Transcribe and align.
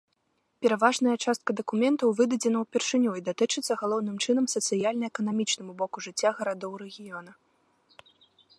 Пераважная 0.65 1.11
частка 1.25 1.49
дакументаў 1.59 2.15
выдадзена 2.19 2.57
ўпершыню 2.63 3.11
і 3.19 3.23
датычыцца 3.27 3.73
галоўным 3.81 4.15
чынам 4.23 4.45
сацыяльна-эканамічнаму 4.55 5.71
боку 5.83 5.97
жыцця 6.07 6.29
гарадоў 6.41 6.71
рэгіёна. 6.83 7.31